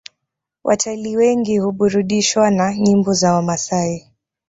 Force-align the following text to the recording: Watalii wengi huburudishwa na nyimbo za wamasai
Watalii 0.63 1.17
wengi 1.17 1.57
huburudishwa 1.57 2.51
na 2.51 2.75
nyimbo 2.77 3.13
za 3.13 3.33
wamasai 3.33 4.07